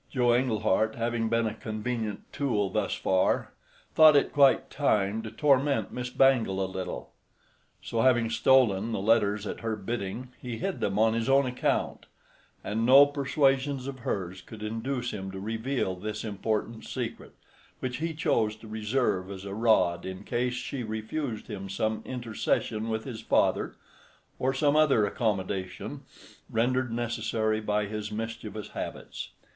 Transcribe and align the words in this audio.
Joe 0.09 0.33
Englehart 0.33 0.95
having 0.95 1.29
been 1.29 1.45
a 1.45 1.53
convenient 1.53 2.21
tool 2.33 2.71
thus 2.71 2.95
far 2.95 3.53
thought 3.93 4.15
it 4.15 4.33
quite 4.33 4.71
time 4.71 5.21
to 5.21 5.29
torment 5.29 5.91
Miss 5.91 6.09
Bangle 6.09 6.65
a 6.65 6.65
little; 6.65 7.11
so, 7.83 8.01
having 8.01 8.27
stolen 8.31 8.93
the 8.93 8.99
letters 8.99 9.45
at 9.45 9.59
her 9.59 9.75
bidding, 9.75 10.29
he 10.41 10.57
hid 10.57 10.79
them 10.79 10.97
on 10.97 11.13
his 11.13 11.29
own 11.29 11.45
account, 11.45 12.07
and 12.63 12.83
no 12.83 13.05
persuasions 13.05 13.85
of 13.85 13.99
hers 13.99 14.41
could 14.41 14.63
induce 14.63 15.11
him 15.11 15.29
to 15.29 15.39
reveal 15.39 15.93
this 15.93 16.23
important 16.25 16.83
secret, 16.83 17.35
which 17.79 17.97
he 17.97 18.11
chose 18.15 18.55
to 18.55 18.67
reserve 18.67 19.29
as 19.29 19.45
a 19.45 19.53
rod 19.53 20.03
in 20.03 20.23
case 20.23 20.55
she 20.55 20.81
refused 20.81 21.45
him 21.45 21.69
some 21.69 22.01
intercession 22.07 22.89
with 22.89 23.03
his 23.03 23.21
father, 23.21 23.75
or 24.39 24.51
some 24.51 24.75
other 24.75 25.05
accommodation, 25.05 26.01
rendered 26.49 26.91
necessary 26.91 27.59
by 27.61 27.85
his 27.85 28.11
mischievous 28.11 28.69
habits. 28.69 29.29